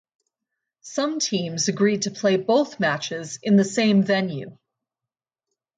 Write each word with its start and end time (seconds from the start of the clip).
Some 0.81 1.19
teams 1.19 1.67
agreed 1.67 2.01
to 2.01 2.09
play 2.09 2.35
both 2.35 2.79
matches 2.79 3.37
in 3.43 3.55
the 3.55 3.63
same 3.63 4.01
venue. 4.01 4.57